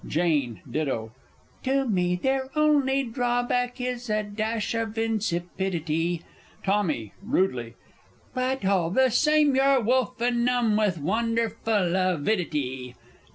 [0.07, 1.11] Jane (ditto).
[1.61, 6.23] To me, their only drawback is a dash of insipidity.
[6.63, 7.75] Tommy (rudely).
[8.33, 12.95] But, all the same, you're wolfing 'em with wonderful avidity!